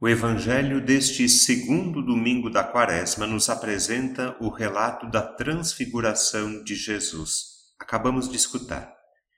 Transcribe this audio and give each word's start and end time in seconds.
O 0.00 0.08
Evangelho 0.08 0.80
deste 0.80 1.28
segundo 1.28 2.00
domingo 2.00 2.48
da 2.48 2.62
Quaresma 2.62 3.26
nos 3.26 3.48
apresenta 3.48 4.36
o 4.40 4.48
relato 4.48 5.10
da 5.10 5.20
transfiguração 5.20 6.62
de 6.62 6.76
Jesus. 6.76 7.74
Acabamos 7.80 8.28
de 8.28 8.36
escutar. 8.36 8.94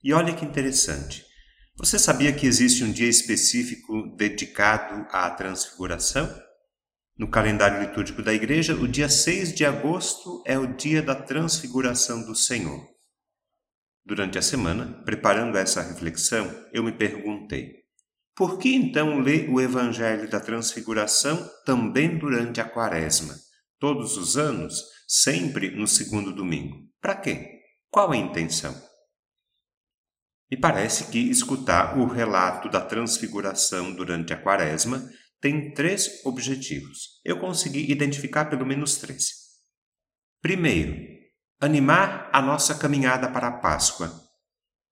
E 0.00 0.12
olha 0.12 0.32
que 0.32 0.44
interessante. 0.44 1.26
Você 1.76 1.98
sabia 1.98 2.32
que 2.32 2.46
existe 2.46 2.84
um 2.84 2.92
dia 2.92 3.08
específico 3.08 4.14
dedicado 4.16 5.04
à 5.10 5.28
transfiguração? 5.28 6.32
No 7.18 7.28
calendário 7.28 7.80
litúrgico 7.80 8.22
da 8.22 8.32
Igreja, 8.32 8.76
o 8.76 8.86
dia 8.86 9.08
6 9.08 9.52
de 9.56 9.64
agosto 9.64 10.40
é 10.46 10.56
o 10.56 10.72
dia 10.76 11.02
da 11.02 11.16
transfiguração 11.16 12.24
do 12.24 12.34
Senhor. 12.36 12.80
Durante 14.06 14.38
a 14.38 14.42
semana, 14.42 15.02
preparando 15.04 15.58
essa 15.58 15.82
reflexão, 15.82 16.48
eu 16.72 16.84
me 16.84 16.92
perguntei: 16.92 17.83
por 18.34 18.58
que 18.58 18.74
então 18.74 19.20
ler 19.20 19.48
o 19.48 19.60
Evangelho 19.60 20.28
da 20.28 20.40
Transfiguração 20.40 21.48
também 21.64 22.18
durante 22.18 22.60
a 22.60 22.68
Quaresma, 22.68 23.34
todos 23.78 24.16
os 24.16 24.36
anos, 24.36 24.82
sempre 25.06 25.70
no 25.70 25.86
segundo 25.86 26.34
domingo? 26.34 26.76
Para 27.00 27.14
quê? 27.14 27.60
Qual 27.90 28.10
a 28.10 28.16
intenção? 28.16 28.74
Me 30.50 30.58
parece 30.58 31.10
que 31.10 31.18
escutar 31.18 31.96
o 31.96 32.06
relato 32.06 32.68
da 32.68 32.80
Transfiguração 32.80 33.94
durante 33.94 34.32
a 34.32 34.36
Quaresma 34.36 35.08
tem 35.40 35.72
três 35.72 36.24
objetivos. 36.24 37.20
Eu 37.24 37.38
consegui 37.38 37.90
identificar 37.90 38.46
pelo 38.46 38.66
menos 38.66 38.96
três. 38.96 39.26
Primeiro, 40.42 40.96
animar 41.60 42.30
a 42.32 42.42
nossa 42.42 42.74
caminhada 42.74 43.30
para 43.30 43.48
a 43.48 43.58
Páscoa 43.58 44.23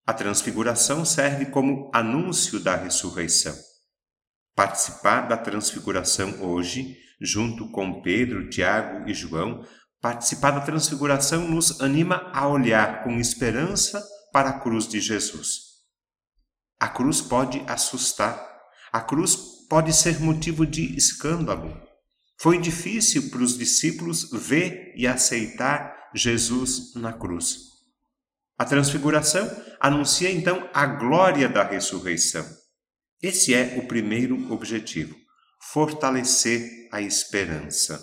a 0.05 0.12
transfiguração 0.12 1.05
serve 1.05 1.47
como 1.47 1.91
anúncio 1.95 2.59
da 2.59 2.77
ressurreição. 2.77 3.55
Participar 4.55 5.28
da 5.28 5.36
transfiguração 5.36 6.42
hoje, 6.42 6.97
junto 7.20 7.70
com 7.70 8.03
Pedro, 8.03 8.50
Tiago 8.50 9.09
e 9.09 9.14
João, 9.14 9.64
participar 10.00 10.50
da 10.50 10.61
transfiguração 10.61 11.48
nos 11.48 11.81
anima 11.81 12.31
a 12.34 12.48
olhar 12.48 13.05
com 13.05 13.19
esperança 13.19 14.05
para 14.33 14.50
a 14.50 14.59
cruz 14.59 14.89
de 14.89 15.00
Jesus. 15.00 15.72
A 16.81 16.89
cruz 16.89 17.20
pode 17.20 17.62
assustar, 17.69 18.44
a 18.92 19.00
cruz 19.00 19.37
pode 19.69 19.92
ser 19.92 20.20
motivo 20.20 20.66
de 20.66 20.97
escândalo. 20.97 21.81
Foi 22.41 22.59
difícil 22.59 23.31
para 23.31 23.42
os 23.42 23.56
discípulos 23.56 24.28
ver 24.33 24.92
e 24.97 25.06
aceitar 25.06 26.11
Jesus 26.12 26.92
na 26.97 27.12
cruz. 27.12 27.72
A 28.63 28.65
transfiguração 28.65 29.51
anuncia 29.81 30.31
então 30.31 30.71
a 30.73 30.87
glória 30.87 31.49
da 31.49 31.65
ressurreição. 31.65 32.47
Esse 33.21 33.53
é 33.53 33.77
o 33.77 33.89
primeiro 33.89 34.53
objetivo: 34.53 35.17
fortalecer 35.61 36.89
a 36.93 37.03
esperança. 37.03 38.01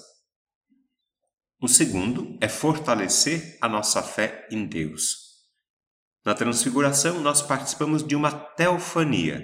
O 1.62 1.70
segundo 1.70 2.38
é 2.42 2.50
fortalecer 2.50 3.58
a 3.62 3.70
nossa 3.70 4.04
fé 4.04 4.50
em 4.52 4.66
Deus. 4.66 5.30
Na 6.26 6.34
transfiguração, 6.34 7.22
nós 7.22 7.42
participamos 7.42 8.06
de 8.06 8.14
uma 8.14 8.30
teofania. 8.30 9.42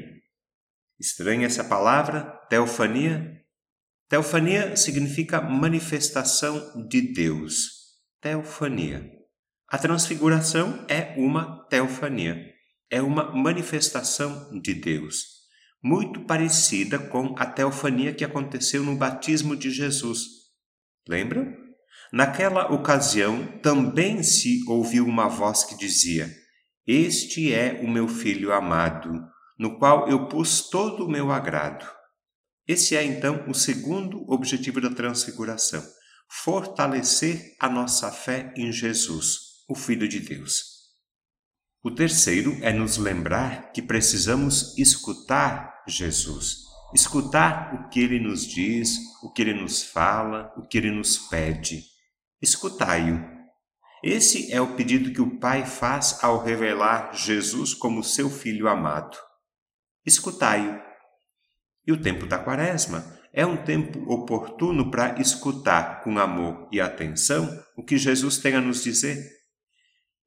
Estranha 0.99 1.47
essa 1.47 1.63
palavra, 1.63 2.23
teofania? 2.49 3.41
Teofania 4.09 4.75
significa 4.75 5.39
manifestação 5.39 6.85
de 6.89 7.13
Deus. 7.13 7.69
Teofania. 8.19 9.15
A 9.67 9.79
transfiguração 9.79 10.85
é 10.87 11.15
uma 11.17 11.65
teofania, 11.67 12.53
é 12.87 13.01
uma 13.01 13.31
manifestação 13.31 14.59
de 14.61 14.75
Deus, 14.75 15.25
muito 15.83 16.23
parecida 16.25 16.99
com 16.99 17.33
a 17.35 17.47
teofania 17.47 18.13
que 18.13 18.23
aconteceu 18.23 18.83
no 18.83 18.95
batismo 18.95 19.55
de 19.55 19.71
Jesus. 19.71 20.21
Lembram? 21.09 21.51
Naquela 22.13 22.71
ocasião 22.71 23.59
também 23.63 24.21
se 24.21 24.59
ouviu 24.67 25.03
uma 25.03 25.27
voz 25.27 25.63
que 25.63 25.75
dizia: 25.75 26.29
Este 26.85 27.51
é 27.51 27.81
o 27.81 27.89
meu 27.89 28.07
filho 28.07 28.53
amado, 28.53 29.19
no 29.57 29.79
qual 29.79 30.07
eu 30.07 30.27
pus 30.27 30.69
todo 30.69 31.05
o 31.05 31.09
meu 31.09 31.31
agrado. 31.31 31.89
Esse 32.67 32.95
é 32.95 33.03
então 33.03 33.43
o 33.49 33.53
segundo 33.55 34.23
objetivo 34.31 34.79
da 34.79 34.91
transfiguração: 34.91 35.83
fortalecer 36.29 37.55
a 37.59 37.67
nossa 37.67 38.11
fé 38.11 38.53
em 38.55 38.71
Jesus 38.71 39.54
o 39.67 39.73
Filho 39.73 40.07
de 40.07 40.19
Deus. 40.19 40.75
O 41.83 41.91
terceiro 41.91 42.57
é 42.61 42.71
nos 42.71 42.97
lembrar 42.97 43.71
que 43.71 43.81
precisamos 43.81 44.77
escutar 44.77 45.83
Jesus, 45.87 46.65
escutar 46.93 47.75
o 47.75 47.89
que 47.89 47.99
ele 47.99 48.19
nos 48.19 48.45
diz, 48.45 48.97
o 49.23 49.31
que 49.31 49.41
ele 49.41 49.53
nos 49.53 49.83
fala, 49.83 50.53
o 50.57 50.67
que 50.67 50.77
ele 50.77 50.91
nos 50.91 51.17
pede. 51.17 51.83
Escutai-o. 52.41 53.23
Esse 54.03 54.51
é 54.51 54.61
o 54.61 54.75
pedido 54.75 55.11
que 55.11 55.21
o 55.21 55.39
Pai 55.39 55.65
faz 55.65 56.23
ao 56.23 56.43
revelar 56.43 57.13
Jesus 57.13 57.73
como 57.73 58.03
seu 58.03 58.29
Filho 58.29 58.67
amado. 58.67 59.17
Escutai-o. 60.05 60.79
E 61.87 61.91
o 61.91 62.01
tempo 62.01 62.25
da 62.25 62.37
Quaresma 62.37 63.15
é 63.33 63.45
um 63.45 63.63
tempo 63.63 63.99
oportuno 64.11 64.89
para 64.89 65.19
escutar 65.19 66.03
com 66.03 66.17
amor 66.17 66.67
e 66.71 66.79
atenção 66.79 67.63
o 67.75 67.83
que 67.83 67.97
Jesus 67.97 68.37
tem 68.37 68.55
a 68.55 68.61
nos 68.61 68.83
dizer 68.83 69.35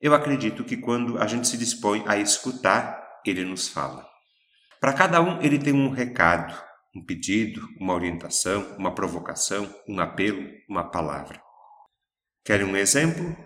eu 0.00 0.14
acredito 0.14 0.64
que 0.64 0.76
quando 0.76 1.18
a 1.18 1.26
gente 1.26 1.48
se 1.48 1.56
dispõe 1.56 2.04
a 2.06 2.16
escutar, 2.16 3.20
ele 3.24 3.44
nos 3.44 3.68
fala. 3.68 4.06
Para 4.80 4.92
cada 4.92 5.20
um, 5.20 5.40
ele 5.42 5.58
tem 5.58 5.72
um 5.72 5.90
recado, 5.90 6.54
um 6.94 7.04
pedido, 7.04 7.66
uma 7.80 7.94
orientação, 7.94 8.76
uma 8.78 8.94
provocação, 8.94 9.68
um 9.88 9.98
apelo, 10.00 10.48
uma 10.68 10.88
palavra. 10.88 11.40
Querem 12.44 12.66
um 12.66 12.76
exemplo? 12.76 13.36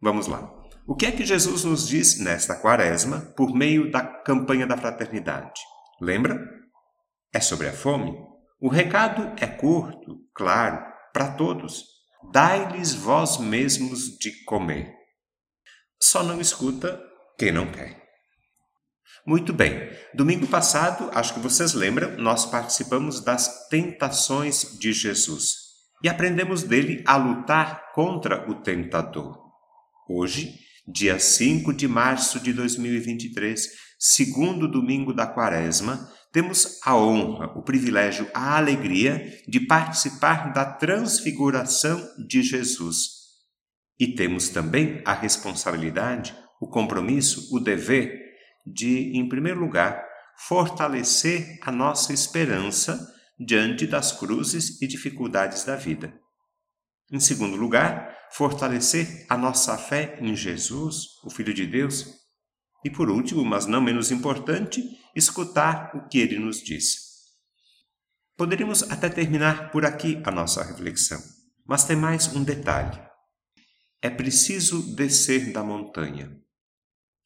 Vamos 0.00 0.26
lá. 0.28 0.50
O 0.86 0.94
que 0.94 1.06
é 1.06 1.12
que 1.12 1.26
Jesus 1.26 1.64
nos 1.64 1.86
diz 1.86 2.18
nesta 2.20 2.54
quaresma 2.54 3.20
por 3.36 3.54
meio 3.54 3.90
da 3.90 4.02
campanha 4.02 4.66
da 4.66 4.76
fraternidade? 4.76 5.60
Lembra? 6.00 6.38
É 7.32 7.40
sobre 7.40 7.68
a 7.68 7.72
fome. 7.72 8.16
O 8.60 8.68
recado 8.68 9.32
é 9.40 9.46
curto, 9.46 10.18
claro, 10.34 10.84
para 11.12 11.32
todos. 11.32 11.84
Dai-lhes 12.32 12.94
vós 12.94 13.38
mesmos 13.38 14.18
de 14.18 14.44
comer. 14.44 14.99
Só 16.02 16.22
não 16.22 16.40
escuta 16.40 16.98
quem 17.38 17.52
não 17.52 17.70
quer. 17.70 18.00
Muito 19.26 19.52
bem, 19.52 19.90
domingo 20.14 20.46
passado, 20.46 21.10
acho 21.12 21.34
que 21.34 21.40
vocês 21.40 21.74
lembram, 21.74 22.16
nós 22.16 22.46
participamos 22.46 23.22
das 23.22 23.68
tentações 23.68 24.78
de 24.78 24.94
Jesus 24.94 25.56
e 26.02 26.08
aprendemos 26.08 26.62
dele 26.62 27.04
a 27.06 27.16
lutar 27.16 27.92
contra 27.92 28.50
o 28.50 28.62
tentador. 28.62 29.38
Hoje, 30.08 30.58
dia 30.88 31.18
5 31.18 31.74
de 31.74 31.86
março 31.86 32.40
de 32.40 32.54
2023, 32.54 33.68
segundo 33.98 34.66
domingo 34.66 35.12
da 35.12 35.26
quaresma, 35.26 36.10
temos 36.32 36.80
a 36.82 36.96
honra, 36.96 37.52
o 37.54 37.62
privilégio, 37.62 38.26
a 38.32 38.56
alegria 38.56 39.22
de 39.46 39.60
participar 39.60 40.52
da 40.54 40.64
transfiguração 40.64 42.02
de 42.26 42.42
Jesus 42.42 43.19
e 44.00 44.14
temos 44.14 44.48
também 44.48 45.02
a 45.04 45.12
responsabilidade, 45.12 46.34
o 46.58 46.66
compromisso, 46.66 47.54
o 47.54 47.60
dever 47.60 48.18
de, 48.66 49.14
em 49.14 49.28
primeiro 49.28 49.60
lugar, 49.60 50.02
fortalecer 50.48 51.58
a 51.60 51.70
nossa 51.70 52.14
esperança 52.14 52.98
diante 53.38 53.86
das 53.86 54.10
cruzes 54.10 54.80
e 54.80 54.86
dificuldades 54.86 55.64
da 55.64 55.76
vida. 55.76 56.18
Em 57.12 57.20
segundo 57.20 57.56
lugar, 57.56 58.16
fortalecer 58.32 59.26
a 59.28 59.36
nossa 59.36 59.76
fé 59.76 60.18
em 60.20 60.34
Jesus, 60.34 61.18
o 61.22 61.30
Filho 61.30 61.52
de 61.52 61.66
Deus. 61.66 62.06
E 62.82 62.88
por 62.88 63.10
último, 63.10 63.44
mas 63.44 63.66
não 63.66 63.82
menos 63.82 64.10
importante, 64.10 64.82
escutar 65.14 65.90
o 65.94 66.08
que 66.08 66.18
ele 66.18 66.38
nos 66.38 66.62
diz. 66.62 67.10
Poderíamos 68.36 68.82
até 68.84 69.10
terminar 69.10 69.70
por 69.70 69.84
aqui 69.84 70.22
a 70.24 70.30
nossa 70.30 70.62
reflexão, 70.62 71.20
mas 71.66 71.84
tem 71.84 71.96
mais 71.96 72.34
um 72.34 72.42
detalhe. 72.42 73.09
É 74.02 74.08
preciso 74.08 74.94
descer 74.96 75.52
da 75.52 75.62
montanha. 75.62 76.34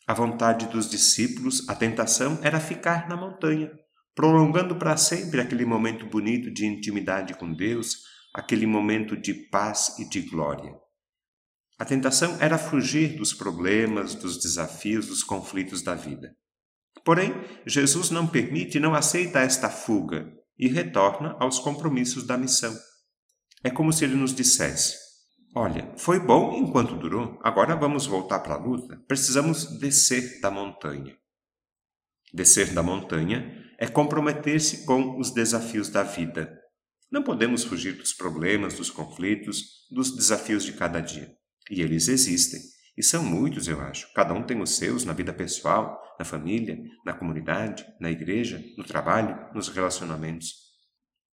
A 0.07 0.13
vontade 0.13 0.67
dos 0.67 0.91
discípulos, 0.91 1.69
a 1.69 1.75
tentação 1.75 2.39
era 2.43 2.59
ficar 2.59 3.09
na 3.09 3.17
montanha, 3.17 3.71
prolongando 4.15 4.77
para 4.77 4.97
sempre 4.97 5.41
aquele 5.41 5.65
momento 5.65 6.05
bonito 6.07 6.53
de 6.53 6.67
intimidade 6.67 7.35
com 7.35 7.53
Deus, 7.55 8.01
aquele 8.35 8.67
momento 8.67 9.17
de 9.17 9.33
paz 9.51 9.97
e 10.01 10.09
de 10.09 10.23
glória. 10.23 10.75
A 11.79 11.85
tentação 11.85 12.37
era 12.41 12.59
fugir 12.59 13.17
dos 13.17 13.33
problemas, 13.33 14.17
dos 14.17 14.41
desafios, 14.41 15.07
dos 15.07 15.23
conflitos 15.23 15.81
da 15.81 15.95
vida. 15.95 16.35
Porém, 17.05 17.33
Jesus 17.65 18.11
não 18.11 18.27
permite, 18.27 18.81
não 18.81 18.95
aceita 18.95 19.41
esta 19.41 19.71
fuga 19.71 20.27
e 20.59 20.67
retorna 20.67 21.37
aos 21.39 21.61
compromissos 21.61 22.27
da 22.27 22.37
missão. 22.37 22.77
É 23.63 23.71
como 23.71 23.93
se 23.93 24.05
ele 24.05 24.17
nos 24.17 24.35
dissesse: 24.35 25.04
Olha, 25.57 25.95
foi 25.97 26.19
bom 26.19 26.57
enquanto 26.57 26.97
durou, 26.97 27.39
agora 27.41 27.77
vamos 27.77 28.07
voltar 28.07 28.41
para 28.41 28.55
a 28.55 28.59
luta. 28.59 29.01
Precisamos 29.07 29.79
descer 29.79 30.41
da 30.41 30.51
montanha. 30.51 31.17
Descer 32.33 32.75
da 32.75 32.83
montanha 32.83 33.65
é 33.79 33.87
comprometer-se 33.87 34.85
com 34.85 35.17
os 35.17 35.31
desafios 35.31 35.89
da 35.89 36.03
vida. 36.03 36.53
Não 37.09 37.23
podemos 37.23 37.63
fugir 37.63 37.93
dos 37.93 38.13
problemas, 38.13 38.75
dos 38.75 38.91
conflitos, 38.91 39.87
dos 39.93 40.17
desafios 40.17 40.65
de 40.65 40.73
cada 40.73 41.01
dia. 41.01 41.33
E 41.71 41.81
eles 41.81 42.09
existem. 42.09 42.61
E 42.97 43.03
são 43.05 43.23
muitos, 43.23 43.69
eu 43.69 43.81
acho. 43.81 44.13
Cada 44.13 44.35
um 44.35 44.43
tem 44.43 44.61
os 44.61 44.77
seus 44.77 45.05
na 45.05 45.13
vida 45.13 45.33
pessoal, 45.33 46.01
na 46.19 46.25
família, 46.25 46.77
na 47.07 47.13
comunidade, 47.13 47.87
na 48.01 48.11
igreja, 48.11 48.61
no 48.77 48.83
trabalho, 48.83 49.39
nos 49.55 49.69
relacionamentos. 49.69 50.64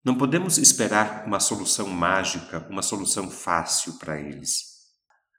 Não 0.04 0.18
podemos 0.18 0.58
esperar 0.58 1.26
uma 1.28 1.42
solução 1.42 1.88
mágica, 1.90 2.66
uma 2.70 2.82
solução 2.82 3.30
fácil 3.30 4.00
para 4.00 4.20
eles. 4.20 4.70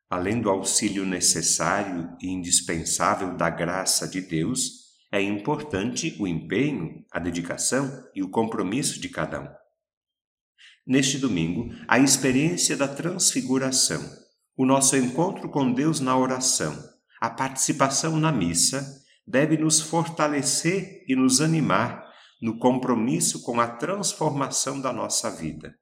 Além 0.09 0.41
do 0.41 0.51
auxílio 0.51 1.07
necessário 1.07 2.15
e 2.21 2.29
indispensável 2.29 3.37
da 3.37 3.49
graça 3.49 4.07
de 4.07 4.21
Deus, 4.21 4.81
é 5.11 5.21
importante 5.23 6.15
o 6.21 6.27
empenho, 6.27 7.05
a 7.11 7.19
dedicação 7.19 8.05
e 8.15 8.23
o 8.23 8.29
compromisso 8.29 9.01
de 9.01 9.09
cada 9.09 9.41
um. 9.41 9.49
Neste 10.87 11.17
domingo, 11.17 11.73
a 11.89 11.99
experiência 11.99 12.77
da 12.77 12.87
transfiguração, 12.87 14.03
o 14.57 14.67
nosso 14.67 14.97
encontro 14.97 15.49
com 15.49 15.73
Deus 15.73 16.01
na 16.01 16.17
oração, 16.17 16.77
a 17.21 17.31
participação 17.31 18.19
na 18.19 18.31
missa 18.31 19.01
deve 19.27 19.57
nos 19.57 19.81
fortalecer 19.81 21.05
e 21.09 21.17
nos 21.17 21.41
animar 21.41 22.10
no 22.41 22.59
compromisso 22.59 23.43
com 23.43 23.61
a 23.61 23.69
transformação 23.69 24.81
da 24.81 24.93
nossa 24.93 25.31
vida. 25.31 25.75